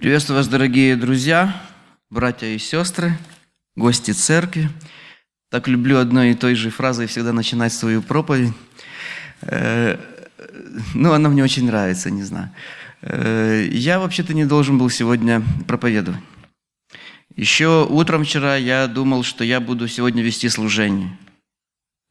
[0.00, 1.54] Приветствую вас, дорогие друзья,
[2.08, 3.18] братья и сестры,
[3.76, 4.70] гости церкви.
[5.50, 8.54] Так люблю одной и той же фразой всегда начинать свою проповедь.
[9.42, 9.98] Э,
[10.94, 12.50] ну, она мне очень нравится, не знаю.
[13.02, 16.22] Э, я вообще-то не должен был сегодня проповедовать.
[17.36, 21.14] Еще утром вчера я думал, что я буду сегодня вести служение.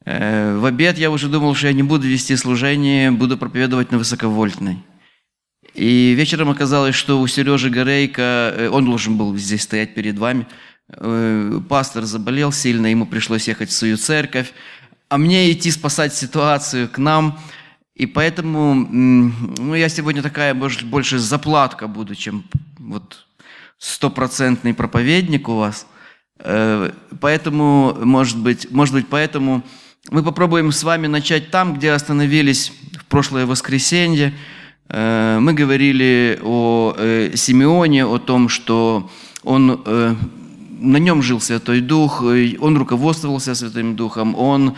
[0.04, 3.98] Э, в обед я уже думал, что я не буду вести служение, буду проповедовать на
[3.98, 4.78] высоковольтной.
[5.74, 10.46] И вечером оказалось, что у Сережи Горейка, э, он должен был здесь стоять перед вами,
[10.88, 14.52] э, пастор заболел сильно, ему пришлось ехать в свою церковь,
[15.08, 17.38] а мне идти спасать ситуацию к нам.
[17.94, 22.44] И поэтому ну, я сегодня такая может, больше заплатка буду, чем
[22.78, 23.26] вот
[23.78, 25.86] стопроцентный проповедник у вас.
[26.40, 26.90] Э,
[27.20, 29.62] поэтому, может быть, может быть, поэтому
[30.10, 34.34] мы попробуем с вами начать там, где остановились в прошлое воскресенье–
[34.92, 39.08] мы говорили о э, Симеоне, о том, что
[39.44, 40.14] он, э,
[40.80, 44.74] на нем жил Святой Дух, он руководствовался Святым Духом, он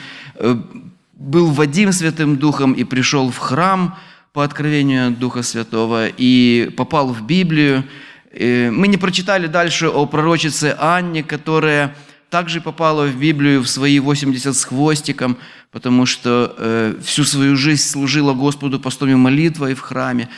[1.15, 3.97] был Вадим Святым Духом и пришел в храм
[4.33, 7.85] по откровению Духа Святого и попал в Библию.
[8.33, 11.95] Мы не прочитали дальше о пророчице Анне, которая
[12.33, 15.37] также попала в Библию в свои 80 с хвостиком,
[15.71, 20.31] потому что э, всю свою жизнь служила Господу постом и молитвой в храме.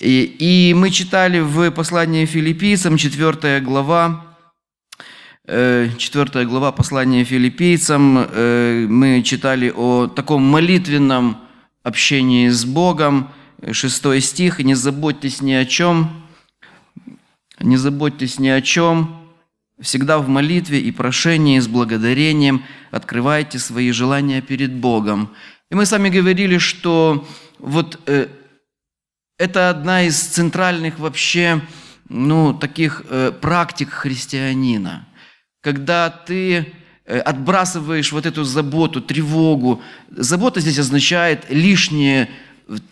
[0.00, 4.24] И, и мы читали в послании филиппийцам, 4 глава,
[5.46, 11.36] 4 э, глава послания филиппийцам, э, мы читали о таком молитвенном
[11.82, 13.28] общении с Богом,
[13.70, 16.10] 6 стих, «Не заботьтесь ни о чем,
[17.60, 19.25] не заботьтесь ни о чем,
[19.80, 25.34] Всегда в молитве и прошении с благодарением открывайте свои желания перед Богом.
[25.70, 27.28] И мы сами говорили, что
[27.58, 28.28] вот э,
[29.38, 31.60] это одна из центральных вообще
[32.08, 35.06] ну, таких э, практик христианина.
[35.60, 36.72] Когда ты
[37.04, 39.82] э, отбрасываешь вот эту заботу, тревогу.
[40.10, 42.30] Забота здесь означает лишнее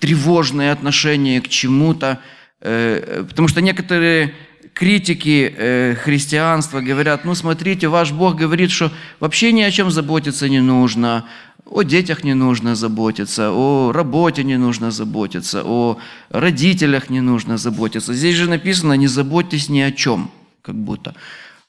[0.01, 2.21] тревожное отношение к чему-то,
[2.61, 4.35] э, потому что некоторые
[4.75, 10.49] критики э, христианства говорят, ну смотрите, ваш Бог говорит, что вообще ни о чем заботиться
[10.49, 11.25] не нужно,
[11.65, 18.13] о детях не нужно заботиться, о работе не нужно заботиться, о родителях не нужно заботиться.
[18.13, 21.15] Здесь же написано, не заботьтесь ни о чем, как будто.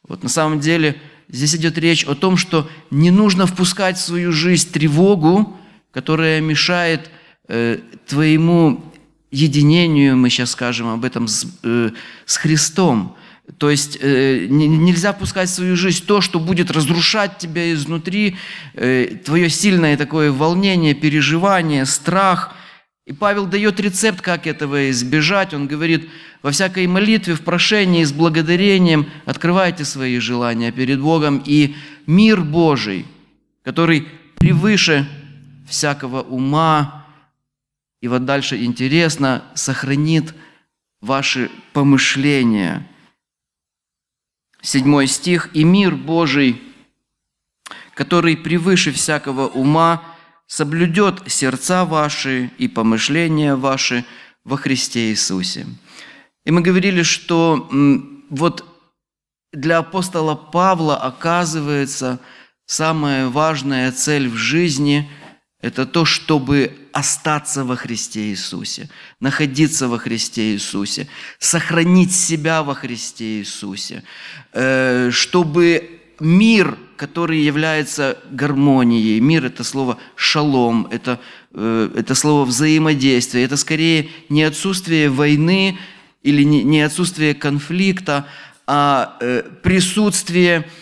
[0.07, 4.31] Вот на самом деле здесь идет речь о том, что не нужно впускать в свою
[4.31, 5.55] жизнь тревогу,
[5.91, 7.09] которая мешает
[7.47, 8.83] э, твоему
[9.35, 11.91] единению, мы сейчас скажем об этом, с, э,
[12.25, 13.15] с Христом.
[13.57, 18.37] То есть э, нельзя пускать в свою жизнь то, что будет разрушать тебя изнутри,
[18.73, 22.55] э, твое сильное такое волнение, переживание, страх.
[23.05, 25.53] И Павел дает рецепт, как этого избежать.
[25.53, 26.09] Он говорит,
[26.41, 31.75] во всякой молитве, в прошении, с благодарением открывайте свои желания перед Богом, и
[32.07, 33.05] мир Божий,
[33.63, 35.07] который превыше
[35.67, 37.04] всякого ума,
[38.05, 40.35] и вот дальше интересно, сохранит
[41.01, 42.87] ваши помышления.
[44.61, 45.49] Седьмой стих.
[45.55, 46.61] «И мир Божий,
[47.95, 50.03] который превыше всякого ума,
[50.45, 54.05] соблюдет сердца ваши и помышления ваши
[54.43, 55.65] во Христе Иисусе».
[56.43, 57.67] И мы говорили, что
[58.29, 58.65] вот
[59.51, 62.19] для апостола Павла оказывается
[62.67, 65.09] самая важная цель в жизни–
[65.65, 68.87] это то, чтобы остаться во Христе Иисусе,
[69.19, 71.07] находиться во Христе Иисусе,
[71.39, 74.03] сохранить себя во Христе Иисусе,
[74.53, 81.19] э, чтобы мир, который является гармонией, мир– это слово «шалом», это,
[81.55, 85.79] э, это слово «взаимодействие», это скорее не отсутствие войны
[86.21, 88.27] или не отсутствие конфликта,
[88.67, 90.69] а э, присутствие–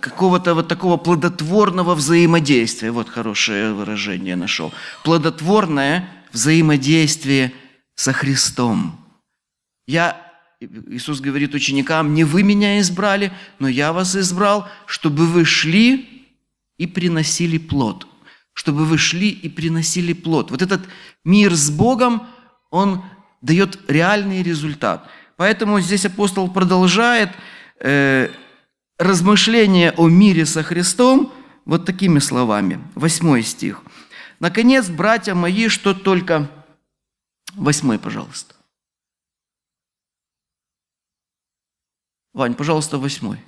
[0.00, 2.90] какого-то вот такого плодотворного взаимодействия.
[2.90, 4.72] Вот хорошее выражение нашел.
[5.02, 7.52] Плодотворное взаимодействие
[7.94, 8.98] со Христом.
[9.86, 10.16] Я,
[10.60, 16.28] Иисус говорит ученикам, не вы меня избрали, но я вас избрал, чтобы вы шли
[16.78, 18.06] и приносили плод.
[18.52, 20.50] Чтобы вы шли и приносили плод.
[20.50, 20.82] Вот этот
[21.24, 22.26] мир с Богом,
[22.70, 23.02] он
[23.42, 25.08] дает реальный результат.
[25.36, 27.30] Поэтому здесь апостол продолжает
[27.80, 28.28] э,
[29.00, 31.32] размышление о мире со Христом
[31.64, 32.80] вот такими словами.
[32.94, 33.82] Восьмой стих.
[34.38, 36.48] «Наконец, братья мои, что только...»
[37.54, 38.54] Восьмой, пожалуйста.
[42.32, 43.42] Вань, пожалуйста, восьмой.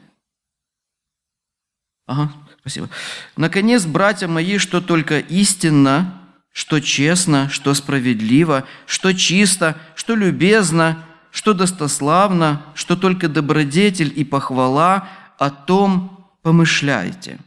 [2.06, 2.88] Ага, спасибо.
[3.36, 11.54] Наконец, братья мои, что только истинно, что честно, что справедливо, что чисто, что любезно, что
[11.54, 15.08] достославно, что только добродетель и похвала,
[15.42, 17.38] о том помышляйте.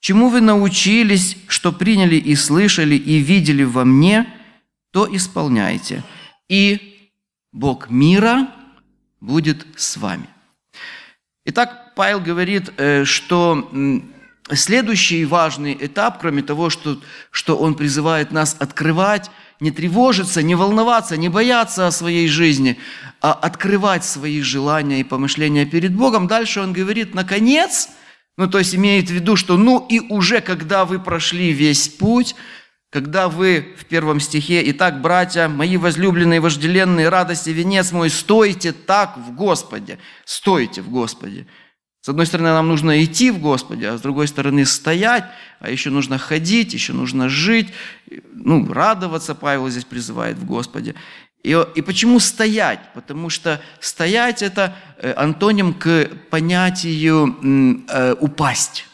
[0.00, 4.26] Чему вы научились, что приняли и слышали и видели во мне,
[4.92, 6.02] то исполняйте.
[6.48, 7.10] И
[7.52, 8.48] Бог мира
[9.20, 10.26] будет с вами.
[11.44, 13.70] Итак, Павел говорит, э, что
[14.50, 16.98] следующий важный этап, кроме того, что,
[17.30, 19.30] что он призывает нас открывать,
[19.64, 22.78] не тревожиться, не волноваться, не бояться о своей жизни,
[23.22, 26.26] а открывать свои желания и помышления перед Богом.
[26.26, 27.88] Дальше он говорит, наконец,
[28.36, 32.36] ну то есть имеет в виду, что ну и уже когда вы прошли весь путь,
[32.90, 39.16] когда вы в первом стихе, «Итак, братья, мои возлюбленные, вожделенные, радости, венец мой, стойте так
[39.16, 39.98] в Господе».
[40.24, 41.46] Стойте в Господе.
[42.04, 45.24] С одной стороны, нам нужно идти в Господе, а с другой стороны, стоять,
[45.58, 47.72] а еще нужно ходить, еще нужно жить,
[48.34, 50.96] ну, радоваться, Павел здесь призывает в Господе.
[51.42, 52.80] И, и почему стоять?
[52.92, 57.38] Потому что стоять– это э, антоним к понятию
[57.88, 58.84] э, упасть.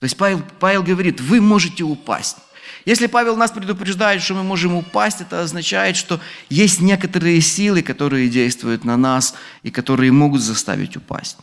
[0.00, 2.36] То есть Павел, Павел говорит, вы можете упасть.
[2.84, 8.28] Если Павел нас предупреждает, что мы можем упасть, это означает, что есть некоторые силы, которые
[8.28, 11.38] действуют на нас и которые могут заставить упасть.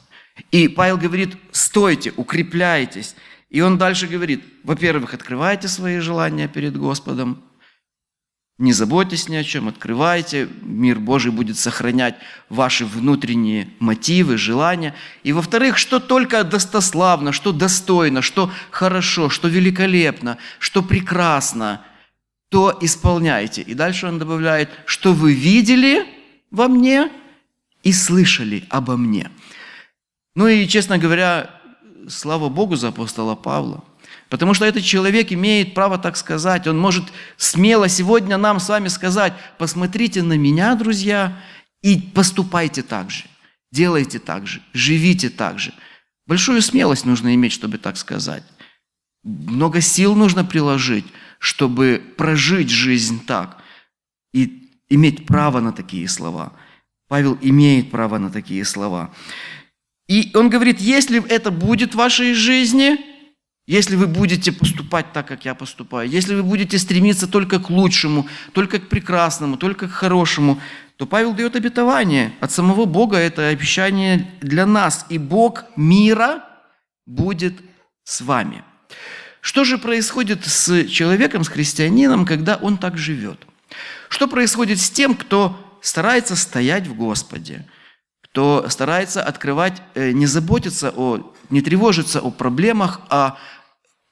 [0.52, 3.16] И Павел говорит, стойте, укрепляйтесь.
[3.50, 7.44] И он дальше говорит, во-первых, открывайте свои желания перед Господом,
[8.60, 12.16] не заботьтесь ни о чем, открывайте, мир Божий будет сохранять
[12.50, 14.94] ваши внутренние мотивы, желания.
[15.24, 21.82] И во-вторых, что только достославно, что достойно, что хорошо, что великолепно, что прекрасно,
[22.50, 23.64] то исполняйте.
[23.64, 26.06] И дальше он добавляет, что вы видели
[26.52, 27.12] во мне
[27.82, 29.32] и слышали обо мне.
[30.36, 31.50] Ну и, честно говоря,
[32.08, 33.84] слава Богу за апостола Павла–
[34.34, 36.66] Потому что этот человек имеет право так сказать.
[36.66, 37.04] Он может
[37.38, 41.40] смело сегодня нам с вами сказать, посмотрите на меня, друзья,
[41.84, 43.26] и поступайте так же.
[43.72, 45.72] Делайте так же, живите так же.
[46.26, 48.44] Большую смелость нужно иметь, чтобы так сказать.
[49.24, 51.06] Много сил нужно приложить,
[51.38, 53.62] чтобы прожить жизнь так
[54.34, 56.54] и иметь право на такие слова.
[57.08, 59.14] Павел имеет право на такие слова.
[60.08, 62.98] И он говорит, если это будет в вашей жизни,
[63.66, 68.28] если вы будете поступать так, как я поступаю, если вы будете стремиться только к лучшему,
[68.52, 70.60] только к прекрасному, только к хорошему,
[70.98, 75.06] то Павел дает обетование от самого Бога, это обещание для нас.
[75.10, 76.44] И Бог мира
[77.06, 77.54] будет
[78.04, 78.64] с вами.
[79.40, 83.40] Что же происходит с человеком, с христианином, когда он так живет?
[84.10, 87.66] Что происходит с тем, кто старается стоять в Господе,
[88.34, 93.38] кто старается открывать, э, не заботиться о, не тревожиться о проблемах, а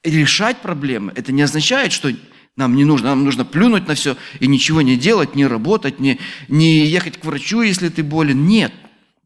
[0.04, 1.12] решать проблемы.
[1.16, 2.12] Это не означает, что
[2.56, 6.20] нам не нужно, нам нужно плюнуть на все и ничего не делать, не работать, не,
[6.50, 8.46] не ехать к врачу, если ты болен.
[8.46, 8.72] Нет.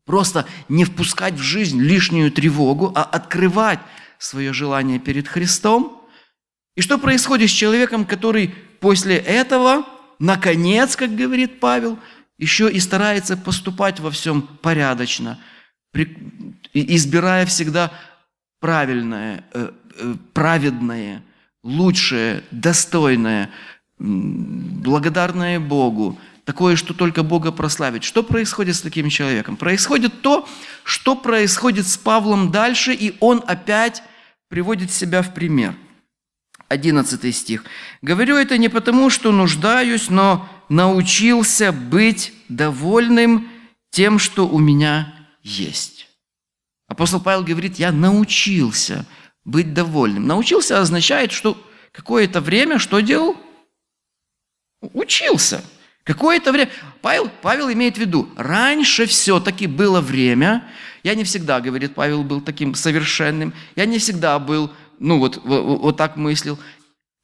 [0.05, 3.79] Просто не впускать в жизнь лишнюю тревогу, а открывать
[4.17, 6.07] свое желание перед Христом.
[6.77, 9.85] И что происходит с человеком, который после этого,
[10.19, 11.99] наконец, как говорит Павел,
[12.37, 15.39] еще и старается поступать во всем порядочно,
[16.73, 17.91] избирая всегда
[18.59, 21.23] правильное, э, э, праведное,
[21.63, 23.49] лучшее, достойное,
[23.97, 28.03] благодарное Богу, такое, что только Бога прославит.
[28.03, 29.55] Что происходит с таким человеком?
[29.55, 30.47] Происходит то,
[30.83, 34.03] что происходит с Павлом дальше, и он опять
[34.49, 35.75] приводит себя в пример.
[36.67, 37.63] 11 стих.
[38.01, 43.49] «Говорю это не потому, что нуждаюсь, но научился быть довольным
[43.91, 46.07] тем, что у меня есть».
[46.87, 49.05] Апостол Павел говорит, я научился
[49.43, 50.27] быть довольным.
[50.27, 51.57] Научился означает, что
[51.91, 53.37] какое-то время что делал?
[54.81, 55.63] Учился.
[56.03, 56.69] Какое-то время.
[57.01, 60.67] Павел, Павел имеет в виду, раньше все-таки было время,
[61.03, 65.79] я не всегда, говорит Павел, был таким совершенным, я не всегда был, ну вот, вот,
[65.79, 66.59] вот так мыслил.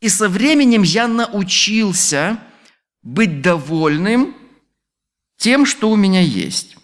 [0.02, 2.40] И со временем я научился
[3.04, 4.36] быть довольным
[5.38, 6.78] тем, что у меня есть.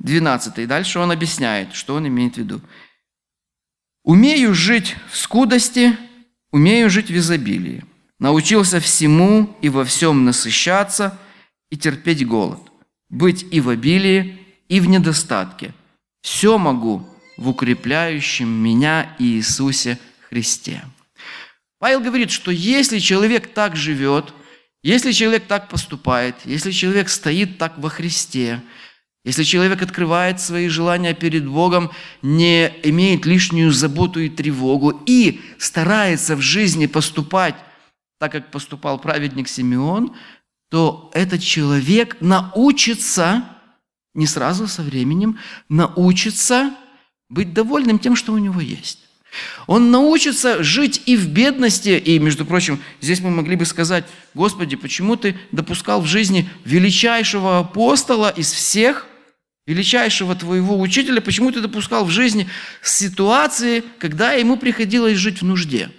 [0.00, 0.68] 12.
[0.68, 2.60] Дальше он объясняет, что он имеет в виду.
[4.04, 5.96] «Умею жить в скудости,
[6.50, 7.84] умею жить в изобилии.
[8.18, 11.18] Научился всему и во всем насыщаться
[11.70, 12.60] и терпеть голод,
[13.10, 14.38] быть и в обилии,
[14.68, 15.72] и в недостатке.
[16.22, 20.82] Все могу в укрепляющем меня Иисусе Христе».
[21.78, 24.32] Павел говорит, что если человек так живет,
[24.88, 28.62] если человек так поступает, если человек стоит так во Христе–
[29.24, 31.90] если человек открывает свои желания перед Богом,
[32.22, 37.54] не имеет лишнюю заботу и тревогу и старается в жизни поступать
[38.18, 40.14] так, как поступал праведник Симеон,
[40.70, 43.44] то этот человек научится
[44.14, 46.74] не сразу, со временем, научится
[47.28, 49.07] быть довольным тем, что у него есть.
[49.66, 54.04] Он научится жить и в бедности, и, между прочим, здесь мы могли бы сказать,
[54.34, 59.06] Господи, почему Ты допускал в жизни величайшего апостола из всех,
[59.66, 62.48] величайшего Твоего учителя, почему Ты допускал в жизни
[62.82, 65.90] ситуации, когда ему приходилось жить в нужде?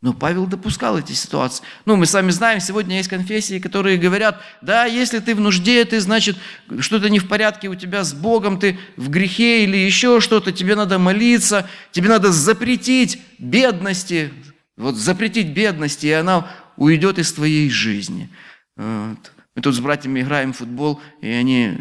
[0.00, 1.64] Но Павел допускал эти ситуации.
[1.84, 6.00] Ну, мы сами знаем, сегодня есть конфессии, которые говорят, да, если ты в нужде, ты,
[6.00, 6.36] значит,
[6.78, 10.76] что-то не в порядке у тебя с Богом, ты в грехе или еще что-то, тебе
[10.76, 14.32] надо молиться, тебе надо запретить бедности,
[14.76, 18.30] вот запретить бедности, и она уйдет из твоей жизни.
[18.76, 19.32] Вот.
[19.56, 21.76] Мы тут с братьями играем в футбол, и они,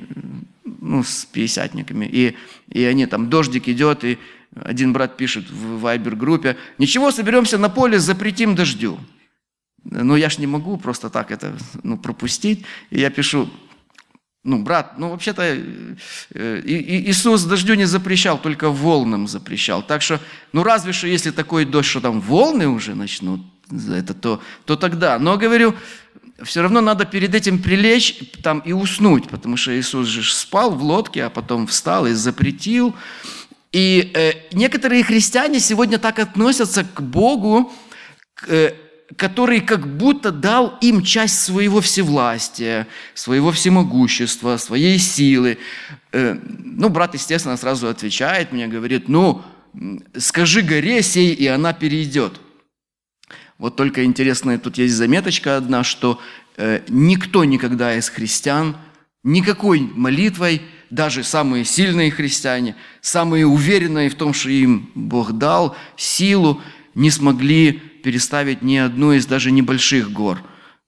[0.66, 2.36] ну, с пятидесятниками, и,
[2.70, 4.18] и они там, дождик идет, и
[4.56, 9.00] один брат пишет в вайбер-группе, ничего, соберемся на поле, запретим дождю.
[9.84, 12.66] Но я ж не могу просто так это ну, пропустить.
[12.90, 13.50] И я пишу,
[14.44, 19.84] ну, брат, ну, вообще-то э, Иисус дождю не запрещал, только волнам запрещал.
[19.84, 20.20] Так что,
[20.54, 25.20] ну, разве что, если такой дождь, что там волны уже начнут, это то, то тогда.
[25.20, 25.76] Но, говорю,
[26.44, 30.84] все равно надо перед этим прилечь там и уснуть, потому что Иисус же спал в
[30.84, 32.96] лодке, а потом встал и запретил.
[33.78, 37.72] И э, некоторые христиане сегодня так относятся к Богу,
[38.34, 38.74] к, э,
[39.16, 45.60] который как будто дал им часть своего всевластия, своего всемогущества, своей силы.
[46.12, 49.44] Э, ну, брат, естественно, сразу отвечает мне, говорит, ну,
[50.18, 52.42] скажи горе сей, и она перейдет.
[53.60, 56.20] Вот только интересная тут есть заметочка одна, что
[56.56, 58.76] э, никто никогда из христиан
[59.22, 66.62] никакой молитвой– даже самые сильные христиане, самые уверенные в том, что им Бог дал силу,
[66.96, 67.74] не смогли
[68.04, 70.42] переставить ни одну из даже небольших гор.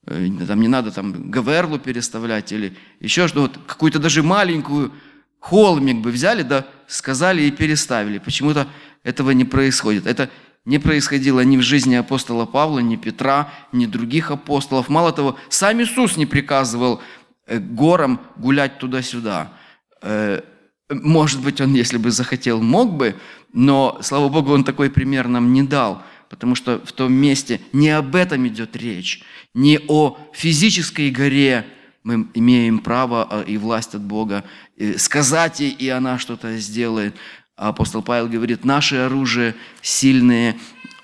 [0.05, 3.41] Э, там не надо там Гаверлу переставлять или еще что-то.
[3.41, 4.91] Вот какую-то даже маленькую
[5.39, 8.17] холмик бы взяли, да, сказали и переставили.
[8.17, 8.67] Почему-то
[9.03, 10.07] этого не происходит.
[10.07, 10.29] Это
[10.65, 14.89] не происходило ни в жизни апостола Павла, ни Петра, ни других апостолов.
[14.89, 17.01] Мало того, сам Иисус не приказывал
[17.45, 19.51] э, горам гулять туда-сюда.
[20.01, 20.41] Э,
[20.89, 23.15] может быть, он, если бы захотел, мог бы,
[23.53, 27.89] но, слава Богу, он такой пример нам не дал, потому что в том месте не
[27.89, 31.65] об этом идет речь, не о физической горе
[32.03, 34.43] мы имеем право а, и власть от Бога
[34.77, 37.15] э, сказать ей, и она что-то сделает.
[37.55, 40.55] Апостол Павел говорит, наше оружие сильные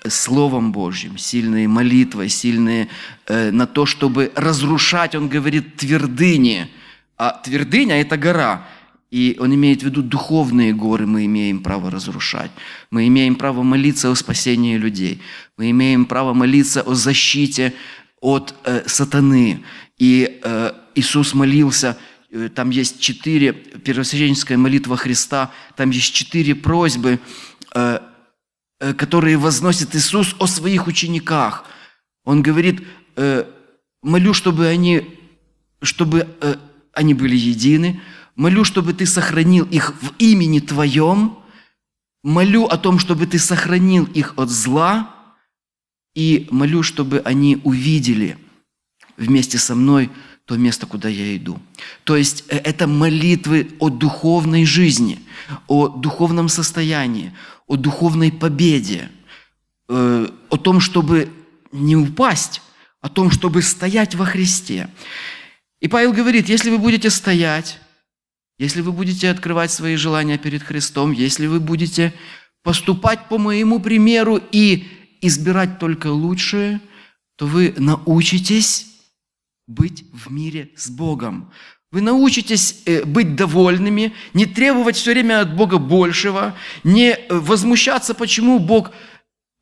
[0.08, 2.88] Словом Божьим, сильные молитвой, сильные
[3.26, 6.70] э, на то, чтобы разрушать, он говорит, твердыни.
[7.18, 8.66] А твердыня– это гора.
[9.10, 12.50] И он имеет в виду духовные горы мы имеем право разрушать.
[12.90, 15.22] Мы имеем право молиться о спасении людей.
[15.56, 17.72] Мы имеем право молиться о защите
[18.20, 19.64] от э, сатаны.
[19.98, 21.96] И э, Иисус молился,
[22.30, 27.20] э, там есть четыре, первосвященническая молитва Христа, там есть четыре просьбы,
[27.74, 28.00] э,
[28.80, 31.64] э, которые возносит Иисус о своих учениках.
[32.24, 32.82] Он говорит,
[33.14, 33.44] э,
[34.02, 35.02] молю, чтобы они,
[35.80, 36.56] чтобы э,
[36.92, 38.00] они были едины,
[38.36, 41.38] Молю, чтобы Ты сохранил их в имени Твоем.
[42.22, 45.14] Молю о том, чтобы Ты сохранил их от зла.
[46.14, 48.38] И молю, чтобы они увидели
[49.16, 50.10] вместе со мной
[50.46, 51.58] то место, куда я иду.
[52.04, 55.18] То есть э, это молитвы о духовной жизни,
[55.66, 57.32] о духовном состоянии,
[57.66, 59.10] о духовной победе,
[59.88, 61.28] э, о том, чтобы
[61.72, 62.62] не упасть,
[63.00, 64.88] о том, чтобы стоять во Христе.
[65.80, 67.80] И Павел говорит, если вы будете стоять,
[68.58, 72.14] если вы будете открывать свои желания перед Христом, если вы будете
[72.62, 74.86] поступать по моему примеру и
[75.20, 76.80] избирать только лучшее,
[77.36, 78.86] то вы научитесь
[79.66, 81.52] быть в мире с Богом.
[81.92, 88.14] Вы научитесь э, быть довольными, не требовать все время от Бога большего, не э, возмущаться,
[88.14, 88.90] почему Бог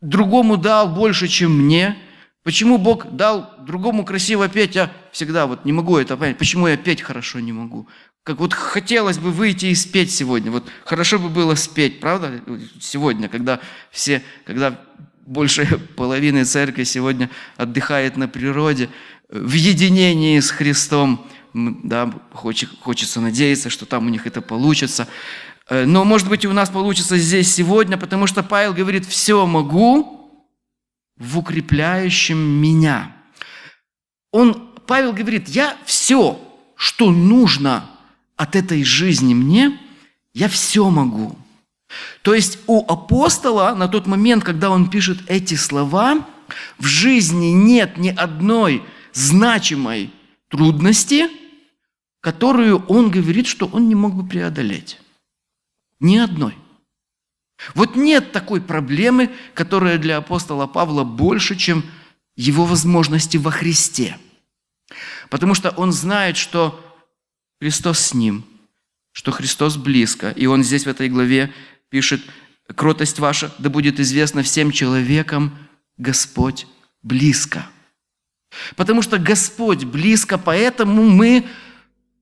[0.00, 1.96] другому дал больше, чем мне,
[2.42, 6.76] почему Бог дал другому красиво петь, а всегда вот не могу это понять, почему я
[6.76, 7.88] петь хорошо не могу,
[8.24, 10.50] как вот хотелось бы выйти и спеть сегодня.
[10.50, 12.40] Вот хорошо бы было спеть, правда?
[12.80, 13.60] Сегодня, когда
[13.90, 14.80] все, когда
[15.26, 18.88] больше половины церкви сегодня отдыхает на природе,
[19.28, 25.06] в единении с Христом, да, хочется надеяться, что там у них это получится.
[25.68, 29.44] Э, но, может быть, и у нас получится здесь сегодня, потому что Павел говорит, все
[29.46, 30.48] могу
[31.16, 33.14] в укрепляющем меня.
[34.30, 36.40] Он, Павел говорит, я все,
[36.76, 37.90] что нужно
[38.36, 39.78] от этой жизни мне,
[40.32, 41.36] я все могу.
[42.22, 46.26] То есть у апостола на тот момент, когда он пишет эти слова,
[46.78, 50.10] в жизни нет ни одной значимой
[50.48, 51.28] трудности,
[52.20, 55.00] которую он говорит, что он не мог бы преодолеть.
[56.00, 56.56] Ни одной.
[57.74, 61.84] Вот нет такой проблемы, которая для апостола Павла больше, чем
[62.36, 64.18] его возможности во Христе.
[65.30, 66.83] Потому что он знает, что
[67.60, 68.44] Христос с ним,
[69.12, 70.30] что Христос близко.
[70.30, 71.52] И он здесь в этой главе
[71.88, 72.20] пишет,
[72.74, 75.56] «Кротость ваша да будет известна всем человекам,
[75.96, 76.66] Господь
[77.02, 77.66] близко».
[78.76, 81.46] Потому что Господь близко, поэтому мы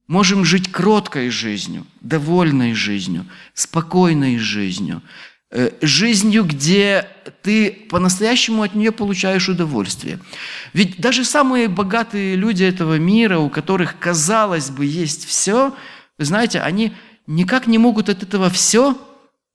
[0.07, 5.01] можем жить кроткой жизнью, довольной жизнью, спокойной жизнью,
[5.81, 7.07] жизнью, где
[7.41, 10.19] ты по-настоящему от нее получаешь удовольствие.
[10.73, 15.75] Ведь даже самые богатые люди этого мира, у которых, казалось бы, есть все,
[16.17, 16.93] вы знаете, они
[17.27, 18.97] никак не могут от этого все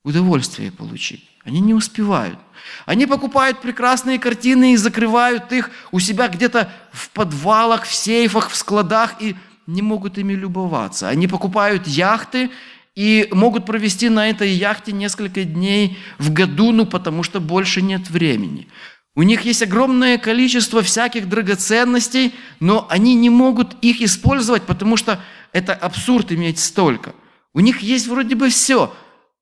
[0.04, 1.28] удовольствие получить.
[1.44, 2.38] Они не успевают.
[2.86, 8.56] Они покупают прекрасные картины и закрывают их у себя где-то в подвалах, в сейфах, в
[8.56, 9.34] складах и
[9.66, 11.08] не могут ими любоваться.
[11.08, 12.50] Они покупают яхты
[12.94, 18.10] и могут провести на этой яхте несколько дней в году, ну потому что больше нет
[18.10, 18.68] времени.
[19.14, 25.20] У них есть огромное количество всяких драгоценностей, но они не могут их использовать, потому что
[25.52, 27.14] это абсурд иметь столько.
[27.54, 28.94] У них есть вроде бы все,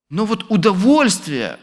[0.08, 1.58] но вот удовольствия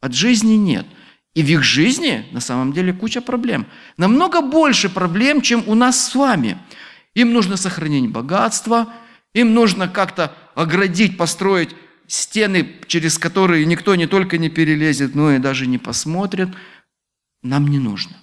[0.00, 0.86] от жизни нет.
[1.34, 3.66] И в их жизни на самом деле куча проблем.
[3.96, 6.58] Намного больше проблем, чем у нас с вами–
[7.14, 8.92] им нужно сохранить богатство,
[9.34, 11.74] им нужно как-то оградить, построить
[12.06, 16.48] стены, через которые никто не только не перелезет, но и даже не посмотрит.
[17.42, 18.16] Нам не нужно.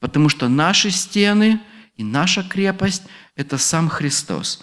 [0.00, 1.60] Потому что наши стены
[1.96, 3.02] и наша крепость–
[3.36, 4.60] это сам Христос.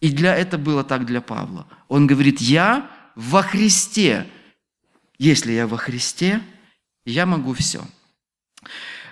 [0.00, 1.66] И для это было так для Павла.
[1.88, 4.26] Он говорит, я во Христе.
[5.18, 6.42] Если я во Христе,
[7.06, 7.82] я могу все.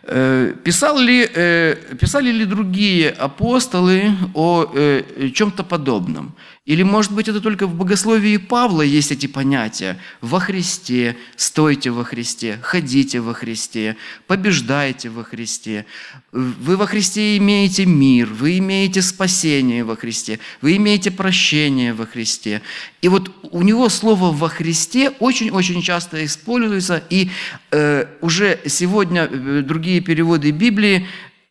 [0.03, 6.35] Э, писал ли, э, писали ли другие апостолы о э, чем-то подобном?
[6.67, 9.99] Или, может быть, это только в богословии Павла есть эти понятия?
[10.23, 13.97] Во Христе, стойте во Христе, ходите во Христе,
[14.27, 15.85] побеждайте во Христе.
[16.33, 22.63] Вы во Христе имеете мир, вы имеете спасение во Христе, вы имеете прощение во Христе.
[23.03, 27.31] И вот у него слово «во Христе» очень-очень часто используется, и
[27.73, 31.07] э, уже сегодня э, другие переводы Библии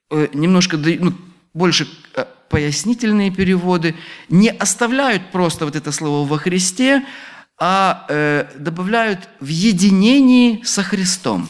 [0.10, 1.14] э, немножко ну,
[1.54, 3.96] больше э, пояснительные переводы
[4.30, 7.04] не оставляют просто вот это слово «во Христе»,
[7.58, 11.50] а э, добавляют в единении со Христом.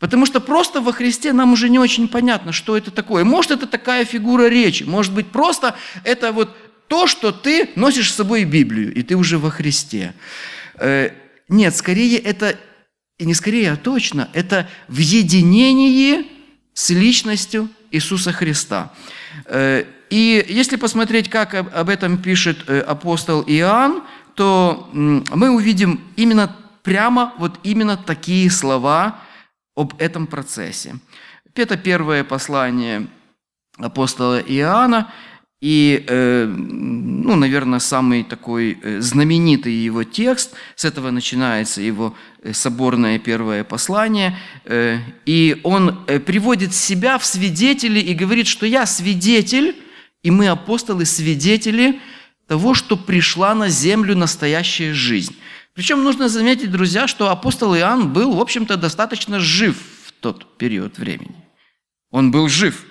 [0.00, 3.22] Потому что просто во Христе нам уже не очень понятно, что это такое.
[3.22, 6.50] Может, это такая фигура речи, может быть, просто это вот
[6.88, 10.14] то, что ты носишь с собой Библию, и ты уже во Христе.
[10.80, 11.10] Э,
[11.48, 12.58] нет, скорее это,
[13.18, 16.26] и не скорее, а точно, это в единении
[16.72, 18.92] с личностью Иисуса Христа.
[19.46, 24.04] Э, и если посмотреть, как об этом пишет э, апостол Иоанн,
[24.36, 29.18] то мы увидим именно прямо вот именно такие слова
[29.74, 30.94] об этом процессе.
[31.56, 33.08] Это первое послание
[33.76, 35.12] апостола Иоанна,
[35.60, 42.14] и, э, ну, наверное, самый такой э, знаменитый его текст, с этого начинается его
[42.52, 44.38] соборное первое послание,
[45.26, 49.74] и он приводит себя в свидетели и говорит, что я свидетель
[50.24, 52.00] и мы, апостолы, свидетели
[52.48, 55.36] того, что пришла на землю настоящая жизнь.
[55.74, 60.98] Причем нужно заметить, друзья, что апостол Иоанн был, в общем-то, достаточно жив в тот период
[60.98, 61.36] времени.
[62.10, 62.84] Он был жив.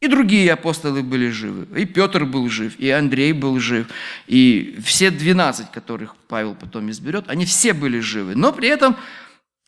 [0.00, 1.66] И другие апостолы были живы.
[1.78, 3.86] И Петр был жив, и Андрей был жив,
[4.26, 8.34] и все 12, которых Павел потом изберет, они все были живы.
[8.34, 8.96] Но при этом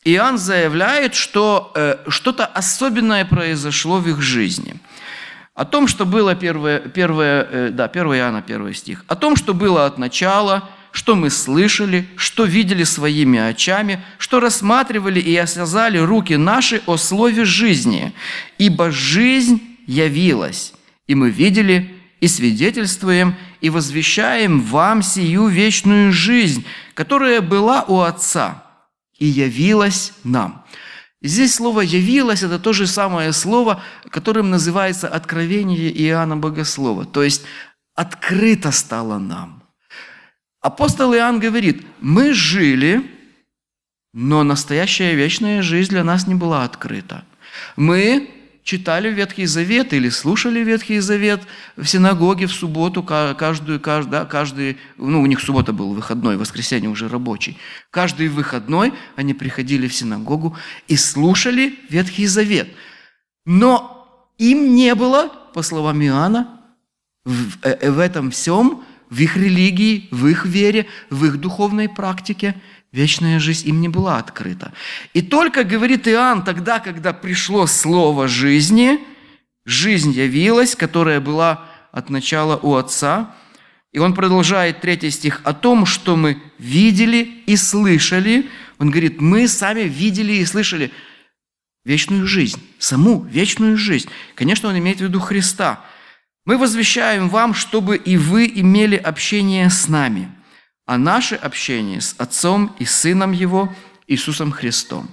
[0.03, 4.75] Иоанн заявляет, что э, что-то особенное произошло в их жизни–
[5.59, 9.03] о том, что было первое, первое, э, да, 1 Иоанна, 1 стих.
[9.07, 15.19] О том, что было от начала, что мы слышали, что видели своими очами, что рассматривали
[15.19, 18.13] и осязали руки наши о слове жизни.
[18.57, 20.71] Ибо жизнь явилась,
[21.07, 28.63] и мы видели и свидетельствуем, и возвещаем вам сию вечную жизнь, которая была у Отца
[29.17, 30.63] и явилась нам.
[31.21, 37.43] Здесь слово «явилось»– это то же самое слово, которым называется «откровение Иоанна Богослова», то есть
[37.93, 39.63] «открыто стало нам».
[40.61, 43.09] Апостол Иоанн говорит, мы жили,
[44.13, 47.25] но настоящая вечная жизнь для нас не была открыта.
[47.75, 48.38] Мы
[48.69, 51.41] читали Ветхий Завет или слушали Ветхий Завет
[51.75, 57.09] в синагоге в субботу, каждую, каждый, каждый, ну, у них суббота был выходной, воскресенье уже
[57.09, 57.57] рабочий.
[57.89, 60.55] Каждый выходной они приходили в синагогу
[60.87, 62.69] и слушали Ветхий Завет.
[63.43, 66.61] Но им не было, по словам Иоанна,
[67.25, 72.53] в, э, в этом всем, в их религии, в их вере, в их духовной практике,
[72.91, 74.73] вечная жизнь им не была открыта.
[75.13, 78.99] И только, говорит Иоанн, тогда, когда пришло слово жизни,
[79.65, 83.35] жизнь явилась, которая была от начала у Отца.
[83.91, 88.49] И он продолжает третий стих о том, что мы видели и слышали.
[88.77, 90.91] Он говорит, мы сами видели и слышали
[91.85, 94.09] вечную жизнь, саму вечную жизнь.
[94.35, 95.83] Конечно, он имеет в виду Христа.
[96.45, 100.31] Мы возвещаем вам, чтобы и вы имели общение с нами,
[100.89, 103.71] а наше общение с Отцом и Сыном Его,
[104.07, 105.07] Иисусом Христом.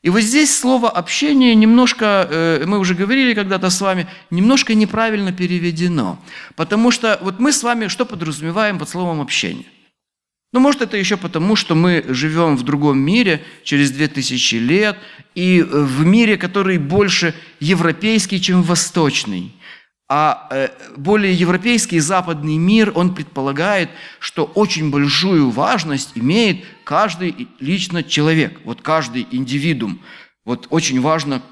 [0.00, 5.32] И вот здесь слово «общение» немножко, э, мы уже говорили когда-то с вами, немножко неправильно
[5.32, 6.18] переведено.
[6.54, 9.66] Потому что вот мы с вами что подразумеваем под словом «общение»?
[10.54, 14.96] Ну, может, это еще потому, что мы живем в другом мире через две тысячи лет,
[15.34, 19.52] и в мире, который больше европейский, чем восточный.
[20.08, 23.90] А э, более европейский западный мир, он предполагает,
[24.20, 30.00] что очень большую важность имеет каждый лично человек, вот каждый индивидуум.
[30.44, 31.42] Вот очень важно,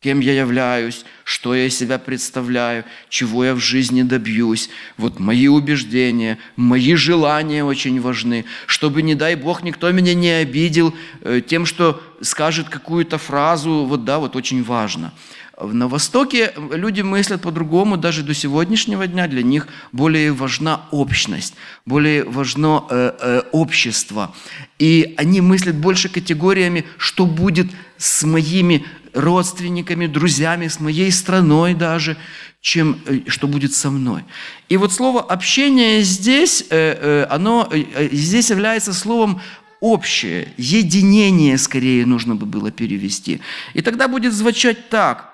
[0.00, 4.70] кем я являюсь, что я себя представляю, чего я в жизни добьюсь.
[4.96, 10.94] Вот мои убеждения, мои желания очень важны, чтобы, не дай Бог, никто меня не обидел
[11.20, 15.12] э, тем, что скажет какую-то фразу, вот да, вот очень важно–
[15.62, 21.54] на Востоке люди мыслят по-другому, даже до сегодняшнего дня для них более важна общность,
[21.86, 24.34] более важно э, э, общество.
[24.78, 32.16] И они мыслят больше категориями, что будет с моими родственниками, друзьями, с моей страной даже,
[32.60, 34.24] чем э, что будет со мной.
[34.68, 37.70] И вот слово «общение» здесь, э, э, оно
[38.12, 39.40] здесь является словом
[39.80, 43.40] общее, единение скорее нужно бы было перевести.
[43.74, 45.29] И тогда будет звучать так.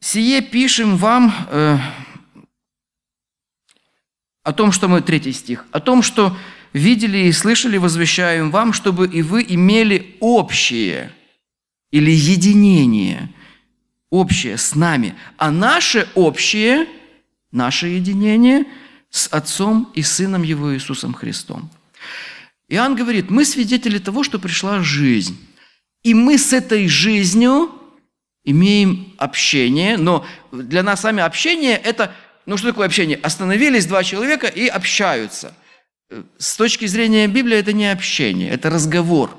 [0.00, 1.78] Сие пишем вам э,
[4.44, 6.36] о том, что мы, третий стих, о том, что
[6.72, 11.12] видели и слышали, возвещаем вам, чтобы и вы имели общее
[11.90, 13.30] или единение,
[14.10, 16.86] общее с нами, а наше общее,
[17.50, 18.66] наше единение
[19.10, 21.70] с Отцом и Сыном Его Иисусом Христом.
[22.68, 25.38] Иоанн говорит, мы свидетели того, что пришла жизнь.
[26.02, 27.72] И мы с этой жизнью
[28.50, 32.12] имеем общение, но для нас сами общение– это,
[32.46, 33.18] ну что такое общение?
[33.22, 35.54] Остановились два человека и общаются.
[36.38, 39.36] С точки зрения Библии это не общение, это разговор.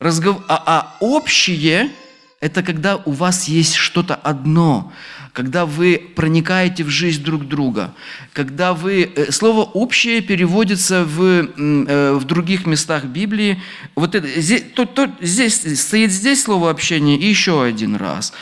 [0.00, 1.90] разговор а, а общее–
[2.40, 4.92] это когда у вас есть что-то одно–
[5.38, 7.94] когда вы проникаете в жизнь друг друга,
[8.32, 9.12] когда вы...
[9.14, 13.62] Э, слово «общее» переводится в, э, в других местах Библии.
[13.94, 18.32] Вот это, здесь, то, то, здесь стоит здесь слово «общение» еще один раз.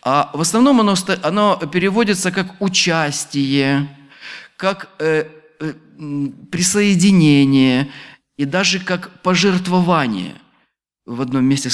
[0.00, 3.88] А в основном оно, оно переводится как «участие»,
[4.56, 5.26] как э,
[5.60, 5.72] э,
[6.50, 7.90] присоединение
[8.38, 10.32] и даже как пожертвование.
[11.06, 11.70] В одном месте,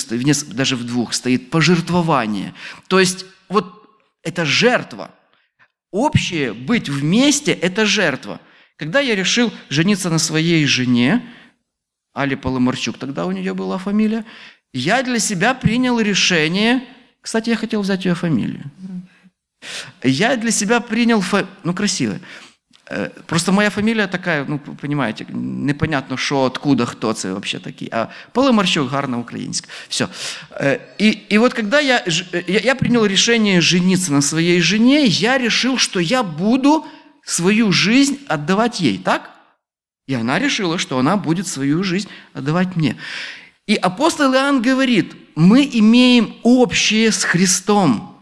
[0.53, 2.55] даже в двух стоит пожертвование.
[2.88, 3.83] То есть вот
[4.23, 5.11] это жертва.
[5.90, 8.40] Общее быть вместе– это жертва.
[8.77, 11.23] Когда я решил жениться на своей жене,
[12.14, 14.25] Али Поломарчук, тогда у нее была фамилия,
[14.73, 16.83] я для себя принял решение,
[17.21, 18.71] кстати, я хотел взять ее фамилию.
[20.03, 21.47] Я для себя принял, фа...
[21.62, 22.21] ну, красивое,
[23.26, 27.88] просто моя фамилия такая, ну, понимаете, непонятно, що, откуда, хто це вообще такий.
[27.92, 29.68] А Полимарчук гарно українська.
[29.88, 30.09] Все.
[30.50, 32.05] Э, и, и вот когда я,
[32.46, 36.85] я, я принял решение жениться на своей жене, я решил, что я буду
[37.24, 39.31] свою жизнь отдавать ей, так?
[40.09, 42.96] И она решила, что она будет свою жизнь отдавать мне.
[43.66, 48.18] И апостол Иоанн говорит, мы имеем общее с Христом.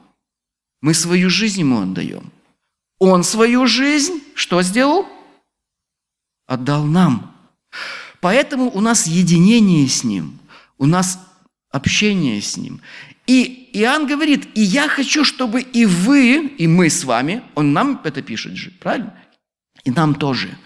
[0.82, 2.30] Мы свою жизнь ему отдаем.
[3.00, 5.06] Он свою жизнь что сделал?
[6.46, 7.34] Отдал нам.
[8.20, 10.38] Поэтому у нас единение с Ним,
[10.78, 11.18] у нас
[11.70, 12.80] общение с Ним.
[13.26, 18.00] И Иоанн говорит, и я хочу, чтобы и вы, и мы с вами, он нам
[18.04, 19.14] это пишет же, правильно?
[19.84, 20.56] И нам тоже.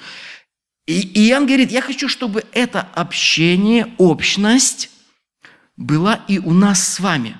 [0.86, 4.90] И Иоанн говорит, я хочу, чтобы это общение, общность
[5.76, 7.36] была и у нас с вами.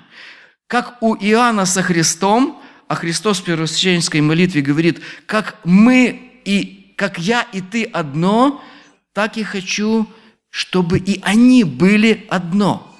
[0.67, 7.17] Как у Иоанна со Христом, а Христос в первосвященской молитве говорит, как мы и как
[7.19, 8.63] я и ты одно,
[9.13, 10.07] так и хочу,
[10.49, 12.95] чтобы и они были одно.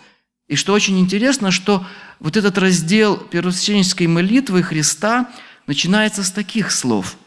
[0.47, 1.85] И что очень интересно, что
[2.19, 5.31] вот этот раздел первосвященской молитвы Христа
[5.67, 7.17] начинается с таких слов.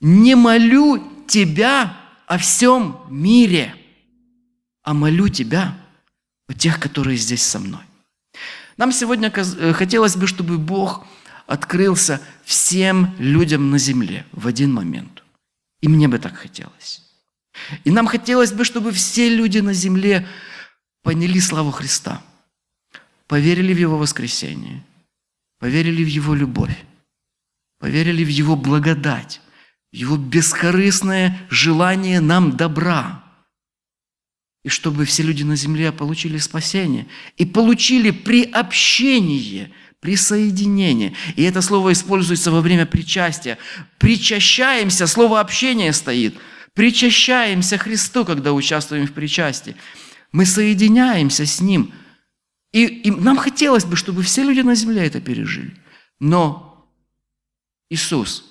[0.00, 3.74] «Не молю тебя о всем мире,
[4.82, 5.78] а молю тебя
[6.48, 7.80] о тех, которые здесь со мной».
[8.76, 11.06] Нам сегодня хотелось бы, чтобы Бог
[11.46, 15.22] открылся всем людям на земле в один момент.
[15.80, 17.02] И мне бы так хотелось.
[17.84, 20.26] И нам хотелось бы, чтобы все люди на земле
[21.02, 22.22] поняли славу Христа,
[23.28, 24.84] поверили в Его воскресение,
[25.58, 26.76] поверили в Его любовь,
[27.78, 29.40] поверили в Его благодать,
[29.92, 33.22] в Его бескорыстное желание нам добра.
[34.64, 37.06] И чтобы все люди на земле получили спасение
[37.36, 39.70] и получили приобщение,
[40.06, 41.14] присоединение.
[41.34, 43.58] И это слово используется во время причастия.
[43.98, 46.36] Причащаемся, слово общение стоит.
[46.74, 49.74] Причащаемся Христу, когда участвуем в причастии.
[50.30, 51.92] Мы соединяемся с Ним.
[52.72, 55.74] И, и нам хотелось бы, чтобы все люди на земле это пережили.
[56.20, 56.88] Но
[57.90, 58.44] Иисус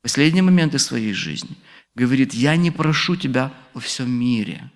[0.00, 1.56] в последние моменты своей жизни
[1.94, 4.72] говорит, я не прошу тебя во всем мире,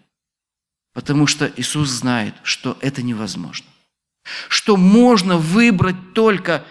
[0.92, 3.66] потому что Иисус знает, что это невозможно.
[4.49, 6.65] Что можно выбрать только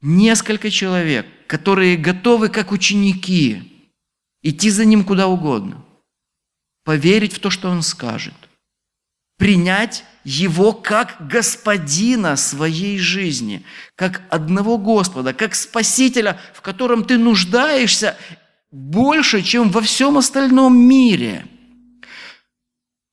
[0.00, 3.88] несколько человек, которые готовы, как ученики,
[4.42, 5.84] идти за Ним куда угодно,
[6.84, 8.34] поверить в то, что Он скажет,
[9.38, 13.64] принять Его как Господина своей жизни,
[13.96, 18.16] как одного Господа, как Спасителя, в котором ты нуждаешься
[18.70, 21.46] больше, чем во всем остальном мире.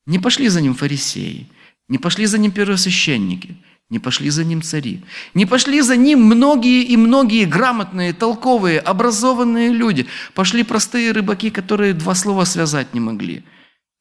[0.05, 1.47] Не пошли за Ним фарисеи,
[1.87, 3.57] не пошли за Ним первосвященники–
[3.91, 5.03] не пошли за ним цари.
[5.33, 10.07] Не пошли за ним многие и многие грамотные, толковые, образованные люди.
[10.33, 13.43] Пошли простые рыбаки, которые два слова связать не могли.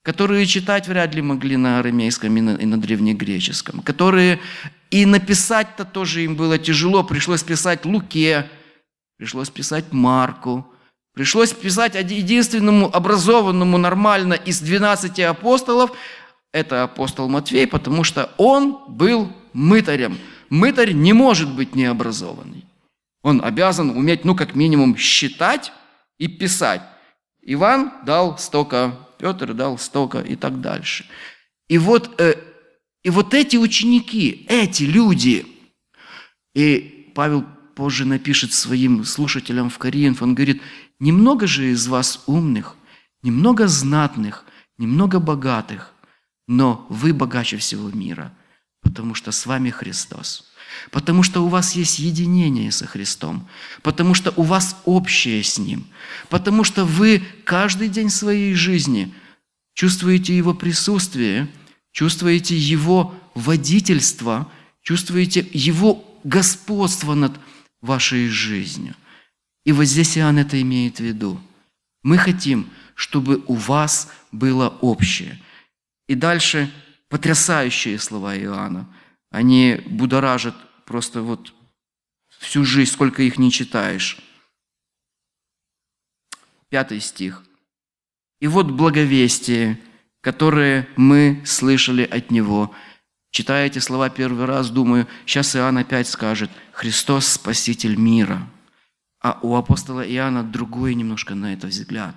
[0.05, 3.81] Которые читать вряд ли могли на арамейском и на, и на древнегреческом.
[3.81, 4.39] Которые
[4.93, 7.03] и написать-то тоже им было тяжело.
[7.03, 8.49] Пришлось писать Луке,
[9.19, 10.65] пришлось писать Марку,
[11.15, 15.91] пришлось писать единственному образованному нормально из 12 апостолов,
[16.53, 20.19] это апостол Матвей, потому что он был мытарем.
[20.49, 22.65] Мытарь не может быть необразованный.
[23.23, 25.73] Он обязан уметь, ну, как минимум, считать
[26.19, 26.83] и писать.
[27.43, 31.07] Иван дал столько, Петр дал столько и так дальше.
[31.69, 32.35] И вот, э,
[33.05, 35.47] и вот эти ученики, эти люди,
[36.55, 40.63] и Павел позже напишет своим слушателям в Коринф, он говорит,
[40.99, 42.77] немного же из вас умных,
[43.23, 44.45] немного знатных,
[44.79, 45.95] немного богатых,
[46.49, 48.35] но вы богаче всего мира–
[48.83, 50.51] Потому что с вами Христос.
[50.91, 53.49] Потому что у вас есть единение со Христом.
[53.83, 55.87] Потому что у вас общее с Ним.
[56.29, 59.13] Потому что вы каждый день своей жизни
[59.75, 61.49] чувствуете Его присутствие,
[61.93, 64.51] чувствуете Его водительство,
[64.83, 67.39] чувствуете Его господство над
[67.81, 68.95] вашей жизнью.
[69.65, 71.41] И вот здесь Иоанн это имеет в виду.
[72.03, 75.39] Мы хотим, чтобы у вас было общее.
[76.09, 76.71] И дальше
[77.11, 78.89] Потрясающие слова Иоанна.
[79.31, 80.55] Они будоражат
[80.87, 81.53] просто вот
[82.39, 84.19] всю жизнь, сколько их не читаешь.
[86.69, 87.45] Пятый стих.
[88.41, 89.79] «И вот благовестие,
[90.21, 92.75] которое мы слышали от Него».
[93.33, 98.49] Читая эти слова первый раз, думаю, сейчас Иоанн опять скажет «Христос– Спаситель мира».
[99.21, 102.15] А у апостола Иоанна другой немножко на это взгляд.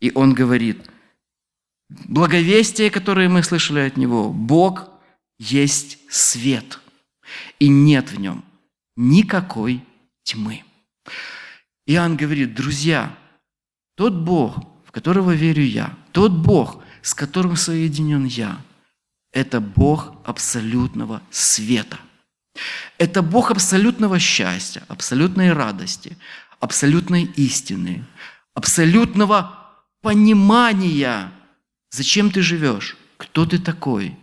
[0.00, 0.90] И он говорит–
[2.04, 4.88] благовестие, которое мы слышали от Него, Бог
[5.38, 6.80] есть свет,
[7.58, 8.44] и нет в нем
[8.96, 9.84] никакой
[10.22, 10.62] тьмы.
[11.86, 13.16] Иоанн говорит, друзья,
[13.96, 18.60] тот Бог, в которого верю я, тот Бог, с которым соединен я,
[19.32, 21.98] это Бог абсолютного света.
[22.98, 26.16] Это Бог абсолютного счастья, абсолютной радости,
[26.60, 28.04] абсолютной истины,
[28.54, 29.58] абсолютного
[30.00, 31.32] понимания
[31.94, 32.96] Зачем ты живешь?
[33.18, 34.16] Кто ты такой?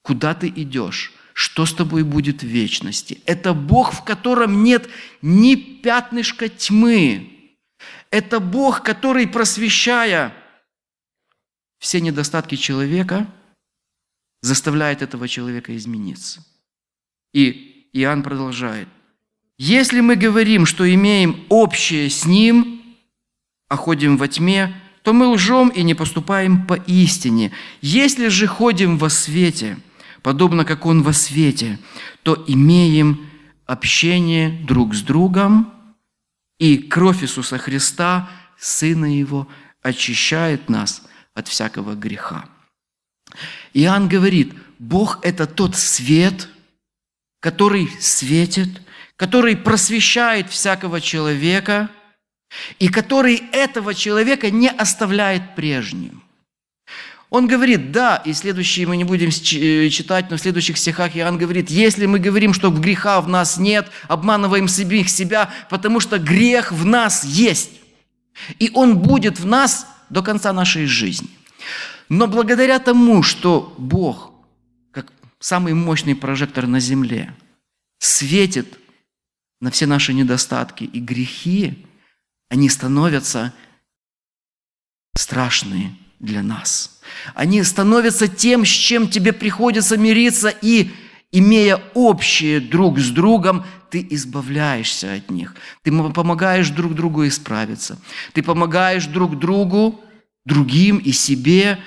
[0.00, 1.12] Куда ты идешь?
[1.34, 3.20] Что с тобой будет в вечности?
[3.26, 4.88] Это Бог, в котором нет
[5.20, 7.58] ни пятнышка тьмы.
[8.10, 10.32] Это Бог, который, просвещая
[11.78, 13.30] все недостатки человека,
[14.40, 16.42] заставляет этого человека измениться.
[17.34, 18.88] И Иоанн продолжает.
[19.58, 22.96] Если мы говорим, что имеем общее с Ним,
[23.68, 27.52] а ходим во тьме, то мы лжем и не поступаем по истине.
[27.80, 29.78] Если же ходим во свете,
[30.22, 31.78] подобно как Он во свете,
[32.22, 33.28] то имеем
[33.66, 35.72] общение друг с другом,
[36.58, 38.28] и кровь Иисуса Христа,
[38.58, 39.48] Сына Его,
[39.82, 41.02] очищает нас
[41.34, 42.46] от всякого греха.
[43.74, 46.48] Иоанн говорит, Бог– это тот свет,
[47.40, 48.82] который светит,
[49.16, 51.90] который просвещает всякого человека–
[52.78, 56.22] и который этого человека не оставляет прежним.
[57.30, 61.36] Он говорит, да, и следующие мы не будем э, читать, но в следующих стихах Иоанн
[61.36, 66.72] говорит, если мы говорим, что греха в нас нет, обманываем самих себя, потому что грех
[66.72, 67.72] в нас есть.
[68.58, 71.28] И он будет в нас до конца нашей жизни.
[72.08, 74.32] Но благодаря тому, что Бог,
[74.90, 77.34] как самый мощный прожектор на земле,
[77.98, 78.78] светит
[79.60, 81.84] на все наши недостатки и грехи,
[82.48, 83.52] они становятся
[85.16, 87.00] страшные для нас.
[87.34, 90.90] Они становятся тем, с чем тебе приходится мириться, и,
[91.30, 95.54] имея общее друг с другом, ты избавляешься от них.
[95.82, 97.98] Ты помогаешь друг другу исправиться.
[98.32, 100.00] Ты помогаешь друг другу,
[100.44, 101.78] другим и себе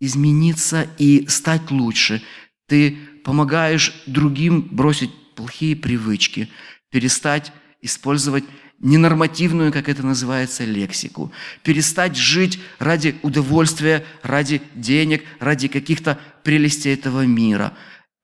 [0.00, 2.22] измениться и стать лучше.
[2.66, 6.50] Ты помогаешь другим бросить плохие привычки,
[6.90, 7.52] перестать
[7.82, 8.44] использовать
[8.82, 11.32] ненормативную, как это называется, лексику.
[11.62, 17.72] Перестать жить ради удовольствия, ради денег, ради каких-то прелестей этого мира.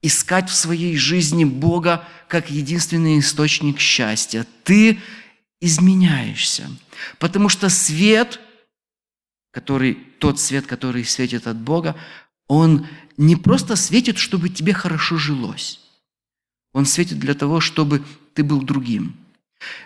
[0.03, 4.47] Искать в своей жизни Бога как единственный источник счастья.
[4.65, 4.99] Ты
[5.61, 6.69] изменяешься.
[7.19, 8.41] Потому что свет,
[9.53, 11.97] который, тот свет, который светит от Бога,
[12.49, 12.87] он
[13.17, 15.81] не просто светит, чтобы тебе хорошо жилось.
[16.73, 18.05] Он светит для того, чтобы
[18.35, 19.17] ты был другим–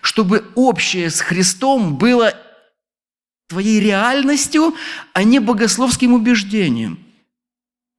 [0.00, 2.34] чтобы общее с Христом было
[3.48, 4.74] твоей реальностью,
[5.12, 6.98] а не богословским убеждением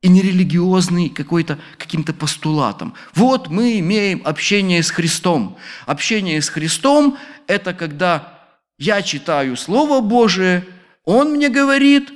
[0.01, 2.93] и не религиозный какой-то каким-то постулатом.
[3.15, 5.57] Вот мы имеем общение с Христом.
[5.85, 7.17] Общение с Христом–
[7.47, 8.39] это когда
[8.77, 10.65] я читаю Слово Божие,
[11.05, 12.11] Он мне говорит,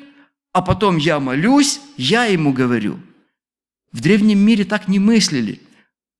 [0.51, 2.99] а потом я молюсь, я Ему говорю.
[3.93, 5.61] В древнем мире так не мыслили.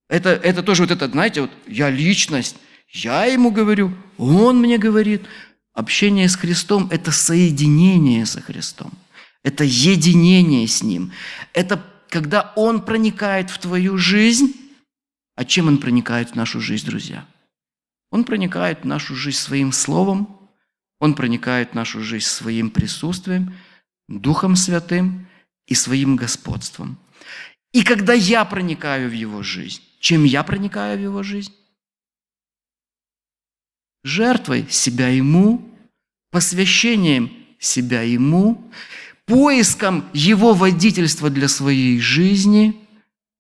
[0.10, 2.56] Это, это тоже вот это, знаете, вот я личность,
[2.90, 5.24] я ему говорю, он мне говорит.
[5.74, 8.92] Общение с Христом– это соединение со Христом.
[9.44, 11.12] Это единение с Ним.
[11.54, 14.56] Это когда Он проникает в твою жизнь.
[15.36, 17.28] А чем Он проникает в нашу жизнь, друзья?
[18.10, 20.40] Он проникает в нашу жизнь своим словом,
[21.00, 23.54] Он проникает в нашу жизнь своим присутствием,
[24.08, 25.28] Духом Святым
[25.68, 26.98] и своим господством.
[27.72, 31.54] И когда я проникаю в Его жизнь, чем я проникаю в Его жизнь?
[34.08, 35.70] Жертвой себя Ему,
[36.32, 38.72] посвящением себя Ему,
[39.26, 42.76] поиском Его водительства для своей жизни,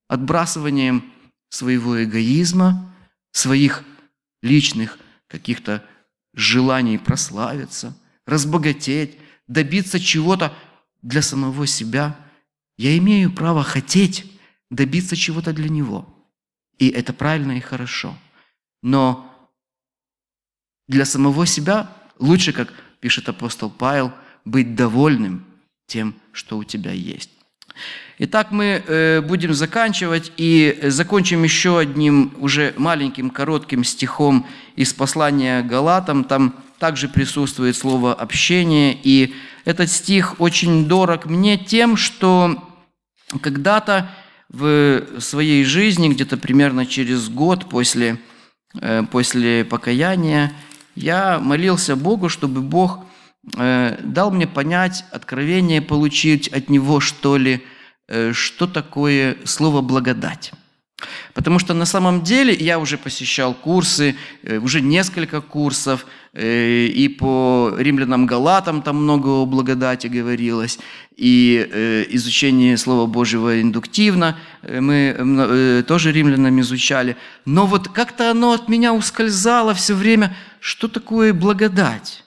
[0.07, 1.11] отбрасыванием
[1.49, 2.93] своего эгоизма,
[3.31, 3.83] своих
[4.41, 5.83] личных каких-то
[6.33, 10.53] желаний прославиться, разбогатеть, добиться чего-то
[11.01, 12.17] для самого себя.
[12.77, 14.31] Я имею право хотеть
[14.69, 16.13] добиться чего-то для Него.
[16.77, 18.15] И это правильно и хорошо.
[18.83, 19.26] Но
[20.87, 24.11] для самого себя лучше, как пишет апостол Павел,
[24.45, 25.45] быть довольным
[25.87, 27.29] тем, что у тебя есть.
[28.19, 35.61] Итак, мы э, будем заканчивать и закончим еще одним уже маленьким коротким стихом из послания
[35.61, 36.23] Галатам.
[36.23, 39.35] Там также присутствует слово «общение», и
[39.65, 42.63] этот стих очень дорог мне тем, что
[43.41, 44.09] когда-то
[44.49, 48.17] в своей жизни, где-то примерно через год после,
[48.79, 50.53] э, после покаяния,
[50.97, 53.05] я молился Богу, чтобы Бог
[53.55, 57.63] э, дал мне понять, откровение получить от Него, что ли,
[58.07, 60.51] э, что такое слово «благодать».
[61.37, 66.05] Потому что на самом деле я уже посещал курсы, э, уже несколько курсов,
[66.39, 70.77] и по римлянам Галатам там много о благодати говорилось,
[71.15, 77.17] и изучение Слова Божьего индуктивно мы тоже римлянам изучали.
[77.45, 80.35] Но вот как-то оно от меня ускользало все время–
[80.67, 82.23] что такое благодать.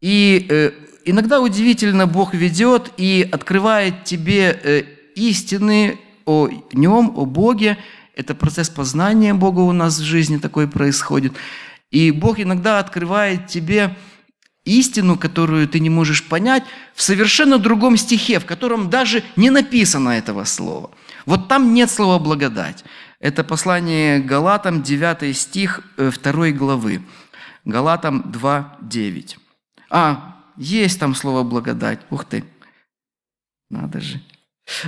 [0.00, 0.72] И э,
[1.06, 4.82] иногда удивительно Бог ведет и открывает тебе э,
[5.14, 7.78] истины о Нем, о Боге.
[8.16, 11.34] Это процесс познания Бога у нас в жизни такой происходит.
[11.90, 13.96] И Бог иногда открывает тебе
[14.64, 20.10] истину, которую ты не можешь понять, в совершенно другом стихе, в котором даже не написано
[20.10, 20.90] этого слова.
[21.26, 22.84] Вот там нет слова «благодать».
[23.20, 27.02] Это послание Галатам, 9 стих 2 э, главы.
[27.64, 29.38] Галатам 2.9.
[29.88, 32.00] А, есть там слово благодать.
[32.10, 32.44] Ух ты.
[33.70, 34.20] Надо же.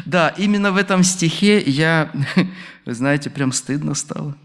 [0.04, 2.10] Да, именно в этом стихе я,
[2.86, 4.36] вы знаете, прям стыдно стало.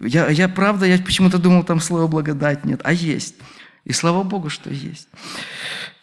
[0.00, 3.34] Я, я правда, я почему-то думал, там слово благодать нет, а есть.
[3.84, 5.08] И слава Богу, что есть.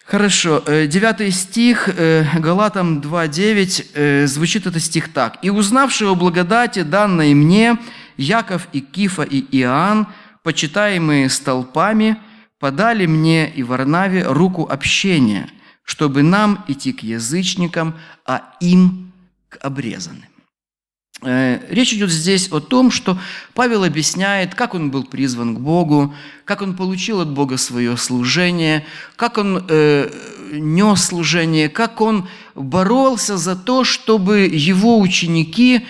[0.06, 5.40] Хорошо, э, девятый стих, э, Галатам 2.9, э, звучит этот стих так.
[5.42, 7.78] «И узнавшего благодати, данной мне,
[8.18, 10.08] Яков и Кифа и Иоанн,
[10.44, 12.18] почитаемые столпами,
[12.60, 15.50] подали мне и Варнаве руку общения,
[15.86, 19.14] чтобы нам идти к язычникам, а им
[19.50, 20.26] к обрезанным.
[21.22, 23.18] Э, речь идет здесь о том, что
[23.54, 26.14] Павел объясняет, как он был призван к Богу,
[26.44, 30.12] как он получил от Бога свое служение, как он э,
[30.52, 35.86] нес служение, как он боролся за то, чтобы его ученики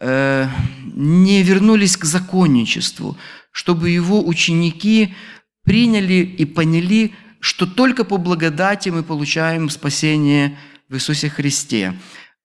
[0.00, 0.48] э,
[0.94, 3.18] не вернулись к законничеству,
[3.50, 5.14] чтобы его ученики
[5.64, 7.12] приняли и поняли,
[7.44, 10.56] что только по благодати мы получаем спасение
[10.88, 11.92] в Иисусе Христе.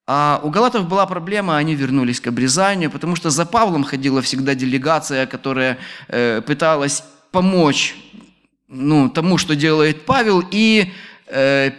[0.06, 4.56] А у галатов была проблема, они вернулись к обрезанию, потому что за Павлом ходила всегда
[4.56, 5.78] делегация, которая
[6.10, 7.96] э, пыталась помочь
[8.68, 10.92] ну, тому, что делает Павел, и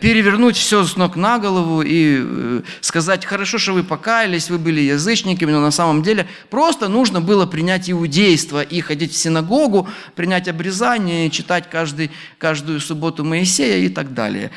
[0.01, 4.81] перевернуть все с ног на голову и э, сказать, хорошо, что вы покаялись, вы были
[4.81, 10.47] язычниками, но на самом деле просто нужно было принять иудейство и ходить в синагогу, принять
[10.47, 14.53] обрезание, читать каждый, каждую субботу Моисея и так далее.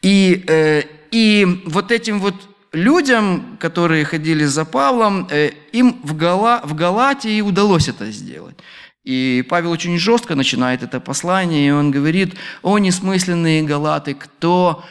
[0.00, 2.34] И, э, и вот этим вот
[2.72, 8.56] людям, которые ходили за Павлом, э, им в, Гала, в Галатии удалось это сделать.
[9.04, 14.84] И Павел очень жестко начинает это послание, и он говорит, «О, несмысленные галаты, кто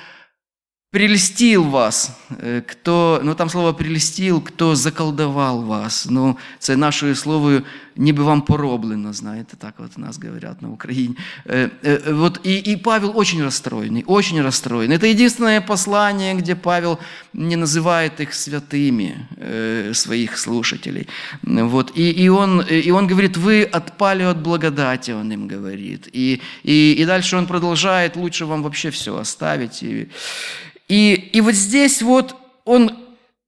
[0.92, 6.08] прельстил вас, э, кто, ну там слово прельстил, кто заколдовал вас.
[6.10, 7.62] Ну, це наше слово
[7.98, 11.16] ніби вам пороблено, знаете, так вот у нас говорят на Украине.
[11.46, 14.92] Э, э, вот, и, и Павел очень расстроенный, очень расстроен.
[14.92, 17.00] Это единственное послание, где Павел
[17.34, 19.28] не называет их святыми,
[19.94, 21.08] своих слушателей.
[21.44, 26.10] Вот, и, и, он, и он говорит, вы отпали от благодати, он им говорит.
[26.14, 29.84] И, и, и дальше он продолжает, лучше вам вообще все оставить.
[29.84, 30.10] И,
[30.88, 32.36] и, и вот здесь вот
[32.66, 32.92] он,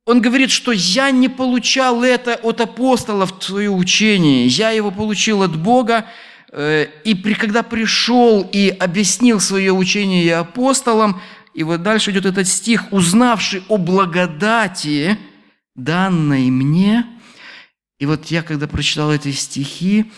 [0.10, 5.56] он говорит, что я не получал это от апостолов, свое учение, я его получил от
[5.56, 6.08] Бога,
[6.52, 11.22] э, и при, когда пришел и объяснил свое учение апостолам,
[11.54, 15.20] и вот дальше идет этот стих, узнавший о благодати,
[15.76, 17.06] данной мне.
[18.00, 20.12] И вот я, когда прочитал эти стихи,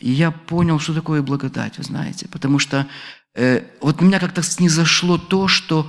[0.00, 2.88] я понял, что такое благодать, вы знаете, потому что
[3.36, 5.88] э, вот у меня как-то снизошло то, что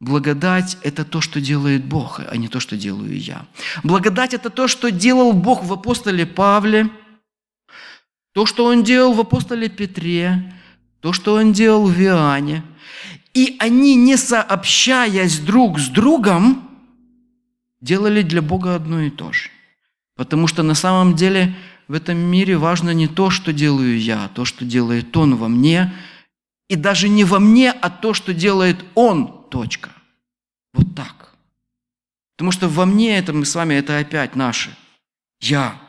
[0.00, 3.46] Благодать– это то, что делает Бог, а не то, что делаю я.
[3.82, 6.88] Благодать– это то, что делал Бог в апостоле Павле,
[8.32, 10.54] то, что Он делал в апостоле Петре,
[11.00, 12.62] то, что Он делал в Иоанне.
[13.34, 16.68] И они, не сообщаясь друг с другом,
[17.80, 19.50] делали для Бога одно и то же.
[20.14, 21.56] Потому что на самом деле
[21.88, 25.48] в этом мире важно не то, что делаю я, а то, что делает Он во
[25.48, 25.92] мне,
[26.68, 29.90] и даже не во мне, а то, что делает Он точка.
[30.72, 31.34] Вот так.
[32.36, 34.76] Потому что во мне это мы с вами, это опять наше.
[35.40, 35.80] Я.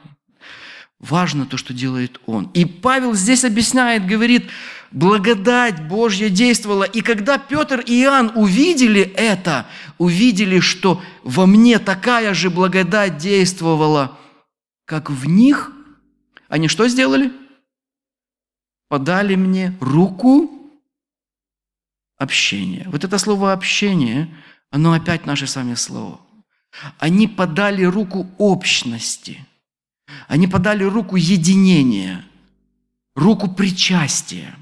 [0.99, 2.45] Важно то, что делает Он.
[2.53, 4.49] И Павел здесь объясняет, говорит,
[4.91, 6.83] благодать Божья действовала.
[6.83, 14.17] И когда Петр и Иоанн увидели это, увидели, что во мне такая же благодать действовала,
[14.85, 15.71] как в них,
[16.47, 17.31] они что сделали?
[18.89, 20.58] Подали мне руку
[22.19, 22.85] общение.
[22.91, 24.29] Вот это слово «общение»,
[24.69, 26.19] оно опять наше с вами слово.
[26.99, 29.43] Они подали руку общности.
[30.27, 32.23] Они подали руку единения,
[33.15, 34.55] руку причастия.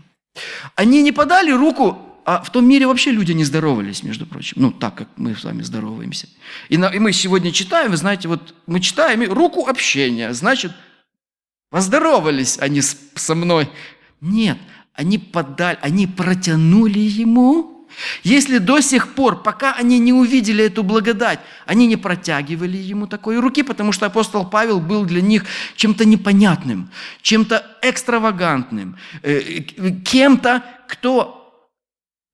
[0.75, 4.61] Они не подали руку, а в том мире вообще люди не здоровались, между прочим.
[4.61, 6.27] Ну, так, как мы с вами здороваемся.
[6.69, 10.73] И, на, и мы сегодня читаем, вы знаете, вот мы читаем руку общения, значит,
[11.69, 13.69] поздоровались они с, со мной.
[14.21, 14.57] Нет,
[14.97, 17.87] они подали, они протянули ему.
[18.23, 23.39] Если до сих пор, пока они не увидели эту благодать, они не протягивали ему такой
[23.39, 25.45] руки, потому что апостол Павел был для них
[25.75, 26.89] чем-то непонятным,
[27.21, 29.61] чем-то экстравагантным, э,
[30.03, 31.71] кем-то, кто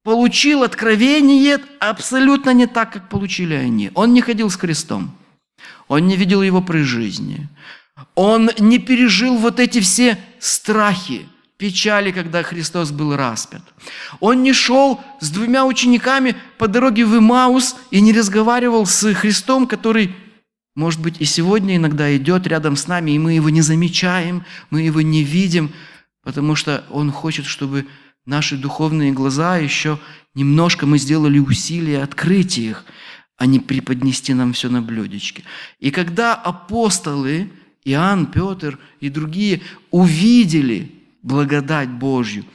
[0.03, 3.91] получил откровение абсолютно не так, как получили они.
[3.93, 5.15] Он не ходил с крестом,
[5.87, 7.49] он не видел его при жизни,
[8.15, 11.27] он не пережил вот эти все страхи,
[11.63, 13.61] печали, когда Христос был распят.
[14.19, 19.65] Он не шел с двумя учениками по дороге в Имаус и не разговаривал с Христом,
[19.65, 20.13] который,
[20.75, 24.81] может быть, и сегодня иногда идет рядом с нами, и мы его не замечаем, мы
[24.81, 25.71] его не видим,
[26.21, 27.87] потому что он хочет, чтобы
[28.25, 29.99] наши духовные глаза еще
[30.35, 32.83] немножко мы сделали усилия открыть их,
[33.37, 35.45] а не преподнести нам все на блюдечке.
[35.79, 37.49] И когда апостолы,
[37.85, 39.61] Иоанн, Петр и другие
[39.91, 42.45] увидели благодать Божью.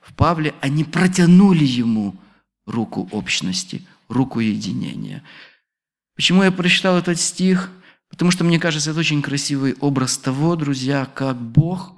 [0.00, 2.14] В Павле они протянули ему
[2.66, 5.22] руку общности, руку единения.
[6.14, 7.70] Почему я прочитал этот стих?
[8.08, 11.94] Потому что, мне кажется, это очень красивый образ того, друзья, как Бог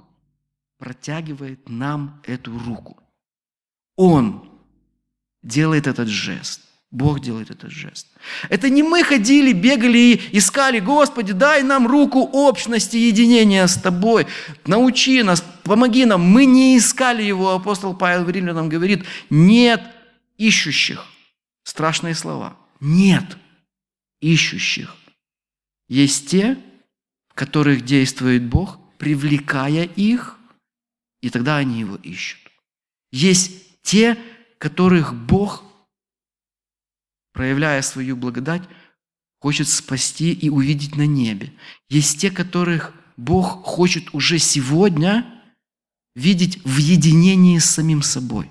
[0.77, 2.97] протягивает нам эту руку.
[3.97, 4.49] Он
[5.43, 6.61] делает этот жест.
[6.95, 8.07] Бог делает этот жест.
[8.47, 14.27] Это не мы ходили, бегали и искали, Господи, дай нам руку общности, единения с Тобой,
[14.65, 16.21] научи нас, помоги нам.
[16.21, 17.51] Мы не искали Его.
[17.51, 19.81] Апостол Павел в Римлянам говорит, нет
[20.37, 21.05] ищущих.
[21.63, 22.55] Страшные слова.
[22.79, 23.37] Нет
[24.21, 24.95] ищущих.
[25.89, 26.57] Есть те,
[27.27, 30.37] в которых действует Бог, привлекая их,
[31.21, 32.39] и тогда они Его ищут.
[33.11, 34.17] Есть те,
[34.59, 35.65] которых Бог
[37.35, 38.63] проявляя свою благодать,
[39.41, 41.51] хочет спасти и увидеть на небе.
[41.89, 45.25] Есть те, которых Бог хочет уже сегодня
[46.15, 48.49] видеть в единении с самим собой.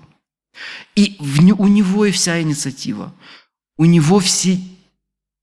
[0.94, 3.14] И у него и вся инициатива,
[3.78, 4.60] у него все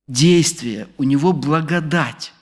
[0.07, 2.33] действия, у него благодать.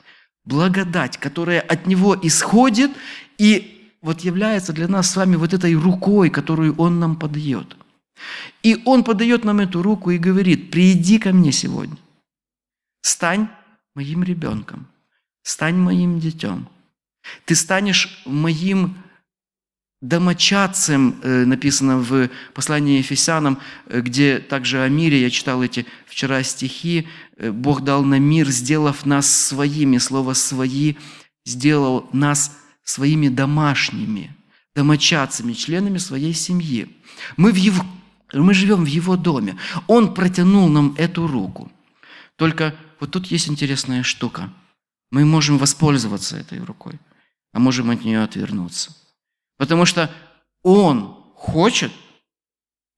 [0.44, 2.92] Благодать, которая от него исходит
[3.38, 7.78] и вот является для нас с вами вот этой рукой, которую он нам подает.
[8.64, 11.98] И он подает нам эту руку и говорит, приди ко мне сегодня,
[13.02, 13.50] стань
[13.96, 14.88] моим ребенком,
[15.44, 16.68] стань моим детем.
[17.46, 18.96] Ты станешь моим
[20.02, 26.42] домочадцем, э, написано в послании Ефесянам, э, где также о мире, я читал эти вчера
[26.44, 27.08] стихи,
[27.38, 30.96] э, Бог дал нам мир, сделав нас своими, слово «свои»
[31.46, 34.36] сделал нас своими домашними,
[34.76, 36.88] домочадцами, членами своей семьи.
[37.38, 37.84] Мы в Его
[38.34, 39.58] мы живем в Его доме.
[39.88, 41.72] Он протянул нам эту руку.
[42.36, 44.50] Только вот тут есть интересная штука.
[45.12, 47.00] Мы можем воспользоваться этой рукой,
[47.54, 48.96] а можем от нее отвернуться.
[49.58, 50.12] Потому что
[50.64, 51.92] Он хочет,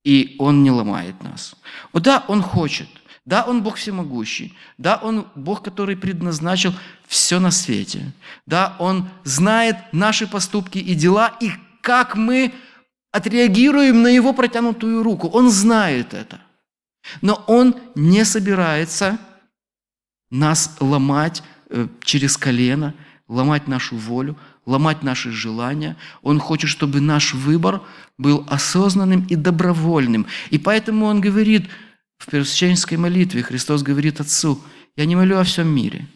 [0.04, 1.54] и Он не ломает нас.
[1.92, 2.88] Вот да, Он хочет.
[3.24, 4.56] Да, Он Бог всемогущий.
[4.78, 6.74] Да, Он Бог, который предназначил
[7.06, 8.12] все на свете.
[8.46, 12.52] Да, Он знает наши поступки и дела, и как мы
[13.12, 15.28] отреагируем на его протянутую руку.
[15.28, 16.40] Он знает это.
[17.20, 19.18] Но он не собирается
[20.30, 22.94] нас ломать э, через колено,
[23.28, 24.36] ломать нашу волю,
[24.66, 25.96] ломать наши желания.
[26.22, 27.82] Он хочет, чтобы наш выбор
[28.18, 30.26] был осознанным и добровольным.
[30.50, 31.68] И поэтому он говорит
[32.18, 34.60] в первосвященнической молитве, Христос говорит Отцу,
[34.96, 36.06] я не молю о всем мире,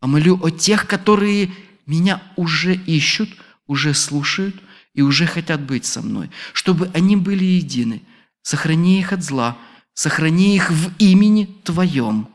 [0.00, 1.52] а молю о тех, которые
[1.84, 3.28] меня уже ищут,
[3.66, 4.56] уже слушают,
[4.96, 8.02] и уже хотят быть со мной, чтобы они были едины.
[8.42, 9.58] Сохрани их от зла,
[9.92, 12.28] сохрани их в имени Твоем,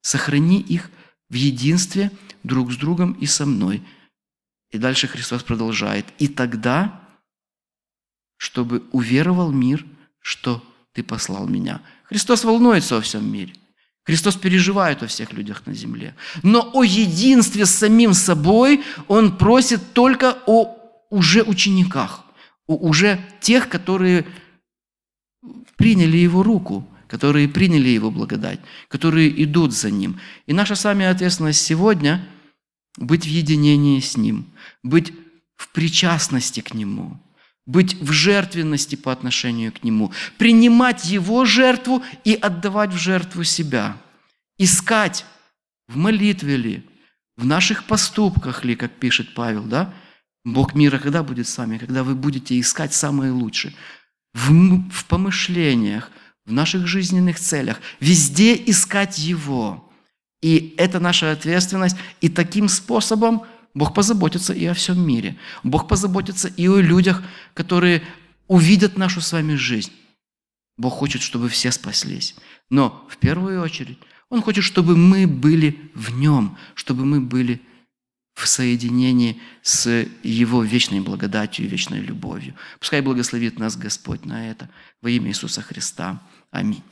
[0.00, 0.90] сохрани их
[1.28, 2.10] в единстве
[2.42, 3.82] друг с другом и со мной.
[4.70, 6.06] И дальше Христос продолжает.
[6.18, 7.00] И тогда,
[8.38, 9.84] чтобы уверовал мир,
[10.20, 11.82] что Ты послал меня.
[12.04, 13.52] Христос волнуется о всем мире.
[14.04, 16.14] Христос переживает о всех людях на земле.
[16.42, 20.77] Но о единстве с самим собой Он просит только о
[21.10, 22.24] уже учениках,
[22.66, 24.26] уже тех, которые
[25.76, 30.20] приняли Его руку, которые приняли Его благодать, которые идут за Ним.
[30.46, 32.26] И наша с вами ответственность сегодня–
[32.98, 34.46] быть в единении с Ним,
[34.82, 35.12] быть
[35.56, 37.18] в причастности к Нему,
[37.66, 43.96] быть в жертвенности по отношению к Нему, принимать Его жертву и отдавать в жертву себя,
[44.58, 45.24] искать
[45.86, 46.86] в молитве ли,
[47.36, 49.94] в наших поступках ли, как пишет Павел, да,
[50.44, 51.78] Бог мира когда будет с вами?
[51.78, 53.74] Когда вы будете искать самое лучшее.
[54.34, 54.50] В,
[54.90, 56.10] в помышлениях,
[56.46, 57.80] в наших жизненных целях.
[58.00, 59.90] Везде искать Его.
[60.40, 61.96] И это наша ответственность.
[62.20, 63.42] И таким способом
[63.74, 65.36] Бог позаботится и о всем мире.
[65.62, 67.22] Бог позаботится и о людях,
[67.54, 68.02] которые
[68.46, 69.92] увидят нашу с вами жизнь.
[70.76, 72.34] Бог хочет, чтобы все спаслись.
[72.70, 73.98] Но в первую очередь
[74.30, 77.60] Он хочет, чтобы мы были в Нем, чтобы мы были
[78.38, 82.54] в соединении с Его вечной благодатью и вечной любовью.
[82.78, 84.70] Пускай благословит нас Господь на это
[85.02, 86.22] во имя Иисуса Христа.
[86.52, 86.84] Аминь.